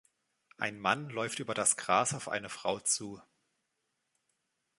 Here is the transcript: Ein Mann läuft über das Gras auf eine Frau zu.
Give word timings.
Ein 0.57 0.79
Mann 0.79 1.09
läuft 1.11 1.37
über 1.39 1.53
das 1.53 1.77
Gras 1.77 2.15
auf 2.15 2.27
eine 2.27 2.49
Frau 2.49 2.79
zu. 2.79 3.21